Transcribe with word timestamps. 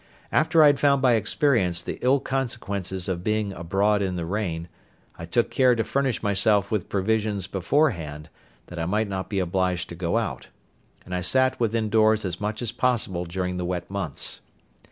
After 0.31 0.63
I 0.63 0.65
had 0.65 0.79
found 0.79 0.99
by 1.03 1.13
experience 1.13 1.83
the 1.83 1.99
ill 2.01 2.19
consequences 2.19 3.07
of 3.07 3.23
being 3.23 3.53
abroad 3.53 4.01
in 4.01 4.15
the 4.15 4.25
rain, 4.25 4.67
I 5.19 5.25
took 5.25 5.51
care 5.51 5.75
to 5.75 5.83
furnish 5.83 6.23
myself 6.23 6.71
with 6.71 6.89
provisions 6.89 7.45
beforehand, 7.45 8.29
that 8.65 8.79
I 8.79 8.87
might 8.87 9.07
not 9.07 9.29
be 9.29 9.37
obliged 9.37 9.89
to 9.89 9.95
go 9.95 10.17
out, 10.17 10.47
and 11.05 11.13
I 11.13 11.21
sat 11.21 11.59
within 11.59 11.91
doors 11.91 12.25
as 12.25 12.41
much 12.41 12.63
as 12.63 12.71
possible 12.71 13.25
during 13.25 13.57
the 13.57 13.65
wet 13.65 13.91
months. 13.91 14.41